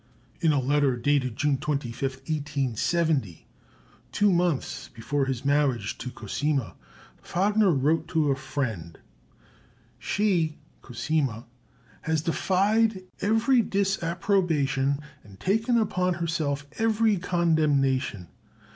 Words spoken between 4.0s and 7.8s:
two months before his marriage to Cosima, Wagner